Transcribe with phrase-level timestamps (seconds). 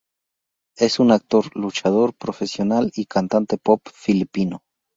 [0.77, 4.63] Es un actor, luchador profesional y cantante pop filipino.